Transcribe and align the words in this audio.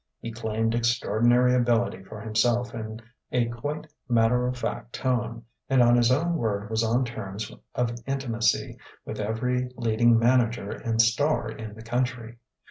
He 0.19 0.31
claimed 0.31 0.73
extraordinary 0.73 1.53
ability 1.53 2.01
for 2.03 2.21
himself 2.21 2.73
in 2.73 3.01
a 3.31 3.45
quite 3.49 3.85
matter 4.09 4.47
of 4.47 4.57
fact 4.57 4.93
tone, 4.93 5.43
and 5.69 5.83
on 5.83 5.95
his 5.95 6.11
own 6.11 6.37
word 6.37 6.71
was 6.71 6.83
on 6.83 7.05
terms 7.05 7.51
of 7.75 7.91
intimacy 8.07 8.79
with 9.05 9.19
every 9.19 9.69
leading 9.75 10.17
manager 10.17 10.71
and 10.71 10.99
star 10.99 11.49
in 11.49 11.75
the 11.75 11.83
country. 11.83 12.39